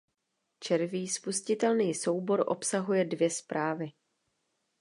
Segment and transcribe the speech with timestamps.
[0.59, 3.91] Červí spustitelný soubor obsahuje dvě zprávy.